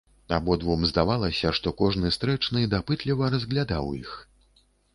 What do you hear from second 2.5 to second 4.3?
дапытліва разглядаў іх.